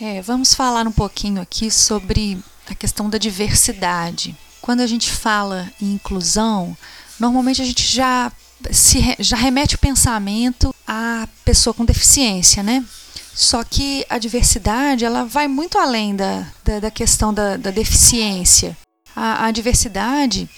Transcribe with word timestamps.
É, 0.00 0.20
vamos 0.20 0.54
falar 0.54 0.86
um 0.88 0.92
pouquinho 0.92 1.40
aqui 1.40 1.70
sobre 1.70 2.36
a 2.68 2.74
questão 2.74 3.08
da 3.08 3.16
diversidade. 3.16 4.36
Quando 4.60 4.80
a 4.80 4.86
gente 4.86 5.10
fala 5.10 5.70
em 5.80 5.92
inclusão, 5.92 6.76
normalmente 7.18 7.62
a 7.62 7.64
gente 7.64 7.86
já 7.86 8.32
se 8.72 9.14
já 9.20 9.36
remete 9.36 9.76
o 9.76 9.78
pensamento 9.78 10.74
à 10.86 11.28
pessoa 11.44 11.72
com 11.72 11.84
deficiência, 11.84 12.62
né? 12.62 12.84
Só 13.32 13.62
que 13.62 14.04
a 14.08 14.18
diversidade 14.18 15.04
ela 15.04 15.24
vai 15.24 15.46
muito 15.46 15.78
além 15.78 16.16
da, 16.16 16.46
da, 16.64 16.80
da 16.80 16.90
questão 16.90 17.32
da, 17.32 17.56
da 17.56 17.70
deficiência. 17.70 18.76
A, 19.14 19.46
a 19.46 19.50
diversidade 19.52 20.48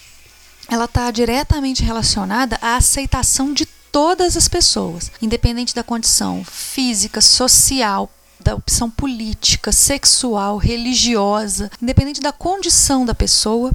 ela 0.68 0.86
está 0.86 1.10
diretamente 1.10 1.82
relacionada 1.82 2.58
à 2.62 2.76
aceitação 2.76 3.52
de 3.52 3.66
todas 3.92 4.36
as 4.36 4.48
pessoas, 4.48 5.10
independente 5.20 5.74
da 5.74 5.82
condição 5.82 6.44
física, 6.44 7.20
social, 7.20 8.10
da 8.38 8.54
opção 8.54 8.90
política, 8.90 9.72
sexual, 9.72 10.56
religiosa, 10.56 11.70
independente 11.80 12.20
da 12.20 12.32
condição 12.32 13.04
da 13.04 13.14
pessoa, 13.14 13.72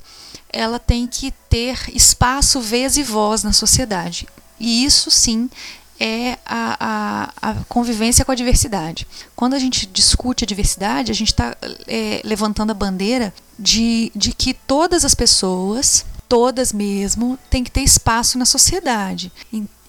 ela 0.52 0.80
tem 0.80 1.08
que 1.08 1.32
ter 1.50 1.78
espaço, 1.94 2.60
vez 2.60 2.98
e 2.98 3.04
voz 3.04 3.44
na 3.44 3.54
sociedade. 3.54 4.28
E 4.60 4.86
isso 4.86 5.10
sim 5.10 5.50
é 6.00 6.38
a, 6.46 6.78
a, 6.80 7.50
a, 7.52 7.54
convivência 7.70 8.26
com 8.26 8.32
a 8.32 8.36
diversidade. 8.36 9.08
Quando 9.36 9.54
a 9.54 9.60
gente 9.60 9.86
discute 9.86 10.44
a 10.44 10.48
diversidade, 10.48 11.12
a 11.12 11.16
gente 11.16 11.32
está 11.32 11.56
é, 11.88 12.22
levantando 12.24 12.72
a 12.72 12.74
bandeira 12.74 13.32
de, 13.58 14.12
de 14.16 14.34
que 14.34 14.54
todas 14.54 15.06
as 15.06 15.14
pessoas, 15.14 16.04
todas 16.32 16.72
mesmo, 16.72 17.38
têm 17.50 17.62
que 17.62 17.70
ter 17.70 17.82
espaço 17.82 18.38
na 18.38 18.46
sociedade. 18.46 19.30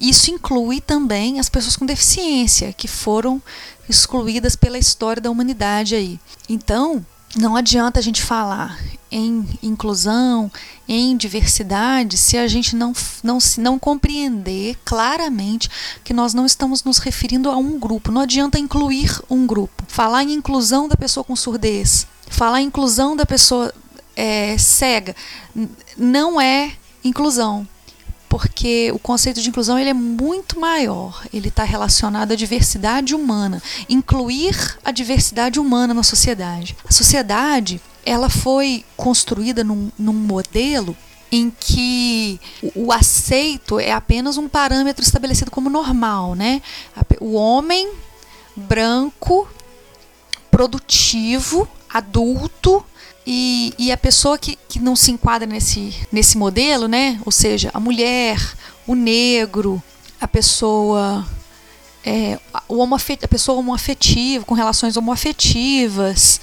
Isso 0.00 0.28
inclui 0.28 0.80
também 0.80 1.38
as 1.38 1.48
pessoas 1.48 1.76
com 1.76 1.86
deficiência, 1.86 2.72
que 2.72 2.88
foram 2.88 3.40
excluídas 3.88 4.56
pela 4.56 4.76
história 4.76 5.22
da 5.22 5.30
humanidade 5.30 5.94
aí. 5.94 6.18
Então, 6.48 7.06
não 7.36 7.54
adianta 7.54 8.00
a 8.00 8.02
gente 8.02 8.20
falar 8.20 8.76
em 9.08 9.46
inclusão, 9.62 10.50
em 10.88 11.16
diversidade, 11.16 12.18
se 12.18 12.36
a 12.36 12.48
gente 12.48 12.74
não, 12.74 12.92
não, 13.22 13.38
se 13.38 13.60
não 13.60 13.78
compreender 13.78 14.76
claramente 14.84 15.70
que 16.02 16.12
nós 16.12 16.34
não 16.34 16.44
estamos 16.44 16.82
nos 16.82 16.98
referindo 16.98 17.48
a 17.48 17.56
um 17.56 17.78
grupo. 17.78 18.10
Não 18.10 18.22
adianta 18.22 18.58
incluir 18.58 19.16
um 19.30 19.46
grupo. 19.46 19.84
Falar 19.86 20.24
em 20.24 20.32
inclusão 20.32 20.88
da 20.88 20.96
pessoa 20.96 21.22
com 21.22 21.36
surdez, 21.36 22.04
falar 22.28 22.60
em 22.60 22.66
inclusão 22.66 23.14
da 23.14 23.24
pessoa 23.24 23.72
é, 24.16 24.56
cega, 24.58 25.14
não 25.96 26.40
é 26.40 26.72
inclusão 27.04 27.66
porque 28.32 28.90
o 28.94 28.98
conceito 28.98 29.42
de 29.42 29.50
inclusão 29.50 29.78
ele 29.78 29.90
é 29.90 29.92
muito 29.92 30.58
maior. 30.58 31.22
Ele 31.34 31.48
está 31.48 31.64
relacionado 31.64 32.32
à 32.32 32.34
diversidade 32.34 33.14
humana, 33.14 33.62
incluir 33.90 34.78
a 34.82 34.90
diversidade 34.90 35.60
humana 35.60 35.92
na 35.92 36.02
sociedade. 36.02 36.74
A 36.88 36.90
sociedade 36.90 37.78
ela 38.06 38.30
foi 38.30 38.86
construída 38.96 39.62
num, 39.62 39.90
num 39.98 40.14
modelo 40.14 40.96
em 41.30 41.50
que 41.50 42.40
o, 42.74 42.90
aceito 42.90 43.78
é 43.78 43.92
apenas 43.92 44.38
um 44.38 44.48
parâmetro 44.48 45.04
estabelecido 45.04 45.50
como 45.50 45.68
normal, 45.68 46.34
né? 46.34 46.62
O 47.20 47.34
homem 47.34 47.90
branco, 48.56 49.46
produtivo, 50.50 51.68
adulto, 51.88 52.82
e, 53.26 53.72
e, 53.78 53.92
a 53.92 53.96
pessoa 53.96 54.36
que, 54.36 54.58
que 54.68 54.78
não 54.80 54.96
se 54.96 55.10
enquadra 55.12 55.46
nesse, 55.46 55.94
nesse 56.10 56.36
modelo, 56.36 56.88
né? 56.88 57.20
Ou 57.24 57.30
seja, 57.32 57.70
a 57.72 57.78
mulher, 57.78 58.36
o 58.86 58.94
negro, 58.94 59.82
a 60.20 60.26
pessoa 60.26 61.24
é, 62.04 62.38
o 62.68 62.78
homoafet, 62.78 63.24
a 63.24 63.28
pessoa 63.28 63.58
homoafetiva, 63.58 64.44
com 64.44 64.54
relações 64.54 64.96
homoafetivas, 64.96 66.40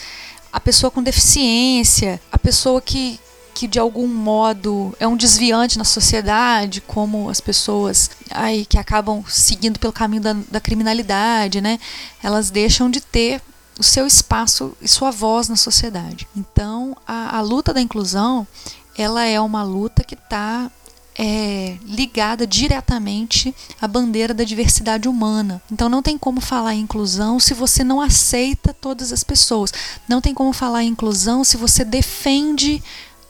a 0.51 0.59
pessoa 0.59 0.89
com 0.89 1.03
deficiência, 1.03 2.19
a 2.31 2.37
pessoa 2.37 2.81
que, 2.81 3.19
que 3.53 3.67
de 3.67 3.77
algum 3.77 4.07
modo 4.07 4.95
é 4.99 5.07
um 5.07 5.17
desviante 5.17 5.77
na 5.77 5.83
sociedade, 5.83 6.81
como 6.81 7.29
as 7.29 7.41
pessoas 7.41 8.09
aí 8.31 8.65
que 8.65 8.77
acabam 8.77 9.23
seguindo 9.27 9.79
pelo 9.79 9.93
caminho 9.93 10.21
da, 10.21 10.33
da 10.49 10.59
criminalidade, 10.59 11.61
né? 11.61 11.79
Elas 12.23 12.49
deixam 12.49 12.89
de 12.89 13.01
ter 13.01 13.41
o 13.79 13.83
seu 13.83 14.05
espaço 14.05 14.75
e 14.81 14.87
sua 14.87 15.09
voz 15.09 15.47
na 15.47 15.55
sociedade. 15.55 16.27
Então, 16.35 16.95
a, 17.07 17.37
a 17.37 17.41
luta 17.41 17.73
da 17.73 17.79
inclusão, 17.79 18.45
ela 18.97 19.23
é 19.23 19.39
uma 19.39 19.63
luta 19.63 20.03
que 20.03 20.15
está 20.15 20.69
é, 21.17 21.77
ligada 21.85 22.45
diretamente 22.45 23.53
à 23.81 23.87
bandeira 23.87 24.33
da 24.33 24.43
diversidade 24.43 25.07
humana. 25.07 25.61
Então 25.71 25.89
não 25.89 26.01
tem 26.01 26.17
como 26.17 26.39
falar 26.39 26.75
em 26.75 26.81
inclusão 26.81 27.39
se 27.39 27.53
você 27.53 27.83
não 27.83 27.99
aceita 27.99 28.73
todas 28.73 29.11
as 29.11 29.23
pessoas. 29.23 29.73
Não 30.07 30.21
tem 30.21 30.33
como 30.33 30.53
falar 30.53 30.83
em 30.83 30.89
inclusão 30.89 31.43
se 31.43 31.57
você 31.57 31.83
defende 31.83 32.81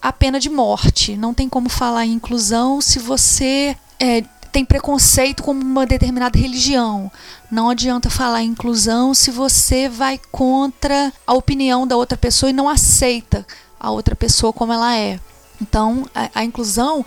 a 0.02 0.14
pena 0.14 0.40
de 0.40 0.50
morte. 0.50 1.18
Não 1.18 1.34
tem 1.34 1.50
como 1.50 1.68
falar 1.68 2.06
em 2.06 2.14
inclusão 2.14 2.80
se 2.80 3.00
você 3.00 3.76
é, 4.00 4.24
tem 4.52 4.66
preconceito 4.66 5.44
com 5.44 5.52
uma 5.52 5.86
determinada 5.86 6.38
religião. 6.38 7.12
Não 7.52 7.70
adianta 7.70 8.10
falar 8.10 8.44
inclusão 8.44 9.14
se 9.14 9.32
você 9.32 9.88
vai 9.88 10.20
contra 10.32 11.12
a 11.26 11.34
opinião 11.34 11.88
da 11.88 11.96
outra 11.96 12.18
pessoa 12.18 12.50
e 12.50 12.54
não 12.54 12.70
aceita 12.70 13.46
a 13.80 13.92
outra 13.92 14.16
pessoa 14.16 14.52
como 14.52 14.74
ela 14.74 14.96
é. 14.96 15.20
Então, 15.62 16.06
a, 16.16 16.30
a 16.36 16.44
inclusão 16.44 17.06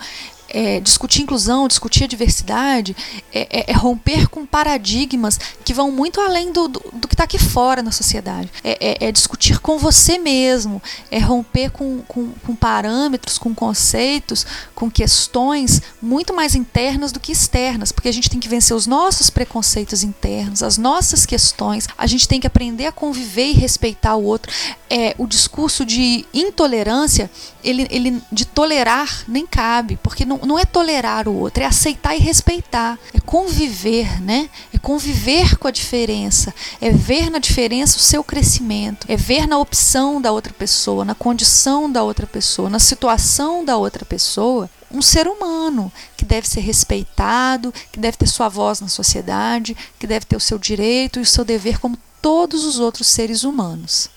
é, 0.53 0.79
discutir 0.79 1.23
inclusão, 1.23 1.67
discutir 1.67 2.03
a 2.03 2.07
diversidade, 2.07 2.95
é, 3.33 3.47
é, 3.49 3.71
é, 3.71 3.73
romper 3.73 4.29
com 4.29 4.45
paradigmas 4.45 5.39
que 5.65 5.73
vão 5.73 5.91
muito 5.91 6.21
além 6.21 6.51
do, 6.51 6.67
do 6.67 7.02
que 7.13 7.15
está 7.15 7.25
aqui 7.25 7.37
fora 7.37 7.83
na 7.83 7.91
sociedade. 7.91 8.51
É, 8.63 9.03
é, 9.03 9.07
é, 9.07 9.11
discutir 9.11 9.59
com 9.59 9.77
você 9.77 10.17
mesmo, 10.17 10.81
é 11.11 11.19
romper 11.19 11.69
com, 11.69 11.99
com, 12.07 12.31
com, 12.43 12.55
parâmetros, 12.55 13.37
com 13.37 13.53
conceitos, 13.53 14.45
com 14.73 14.89
questões 14.89 15.81
muito 16.01 16.33
mais 16.33 16.55
internas 16.55 17.11
do 17.11 17.19
que 17.19 17.31
externas, 17.31 17.91
porque 17.91 18.09
a 18.09 18.11
gente 18.11 18.29
tem 18.29 18.39
que 18.39 18.49
vencer 18.49 18.75
os 18.75 18.87
nossos 18.87 19.29
preconceitos 19.29 20.03
internos, 20.03 20.63
as 20.63 20.77
nossas 20.77 21.25
questões, 21.25 21.87
a 21.95 22.07
gente 22.07 22.27
tem 22.27 22.39
que 22.39 22.47
aprender 22.47 22.87
a 22.87 22.91
conviver 22.91 23.49
e 23.49 23.53
respeitar 23.53 24.15
o 24.15 24.23
outro. 24.23 24.51
É, 24.89 25.15
o 25.17 25.27
discurso 25.27 25.85
de 25.85 26.25
intolerância, 26.33 27.29
ele, 27.63 27.87
ele 27.89 28.21
de 28.31 28.45
tolerar 28.45 29.23
nem 29.27 29.45
cabe, 29.45 29.99
porque 30.01 30.25
não, 30.25 30.37
não 30.39 30.57
é 30.57 30.65
tolerar 30.65 31.27
o 31.27 31.35
outro, 31.35 31.63
é 31.63 31.65
aceitar 31.65 32.15
e 32.15 32.19
respeitar, 32.19 32.97
é 33.13 33.19
conviver, 33.19 34.21
né? 34.21 34.49
É 34.73 34.77
conviver 34.77 35.57
com 35.57 35.67
a 35.67 35.71
diferença, 35.71 36.53
é 36.81 36.91
ver 37.03 37.29
na 37.29 37.37
diferença 37.37 37.97
o 37.97 37.99
seu 37.99 38.23
crescimento, 38.23 39.05
é 39.09 39.17
ver 39.17 39.45
na 39.45 39.59
opção 39.59 40.21
da 40.21 40.31
outra 40.31 40.53
pessoa, 40.53 41.03
na 41.03 41.13
condição 41.13 41.91
da 41.91 42.01
outra 42.01 42.25
pessoa, 42.25 42.69
na 42.69 42.79
situação 42.79 43.65
da 43.65 43.75
outra 43.75 44.05
pessoa 44.05 44.69
um 44.89 45.01
ser 45.01 45.27
humano 45.27 45.91
que 46.15 46.23
deve 46.23 46.47
ser 46.47 46.61
respeitado, 46.61 47.73
que 47.91 47.99
deve 47.99 48.15
ter 48.15 48.27
sua 48.27 48.47
voz 48.47 48.79
na 48.79 48.87
sociedade, 48.87 49.75
que 49.99 50.07
deve 50.07 50.25
ter 50.25 50.37
o 50.37 50.39
seu 50.39 50.57
direito 50.57 51.19
e 51.19 51.23
o 51.23 51.25
seu 51.25 51.43
dever 51.43 51.77
como 51.77 51.97
todos 52.21 52.63
os 52.63 52.79
outros 52.79 53.07
seres 53.07 53.43
humanos. 53.43 54.09